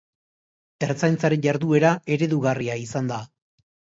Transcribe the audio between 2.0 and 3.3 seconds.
eredugarria izan da.